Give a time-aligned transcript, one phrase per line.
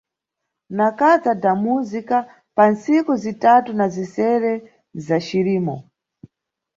[0.71, 2.17] Na Casa da Música
[2.55, 4.53] pa ntsiku zitatu na zisere
[5.05, 5.75] za Cirimo.